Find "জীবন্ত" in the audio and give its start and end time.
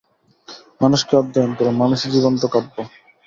2.15-2.41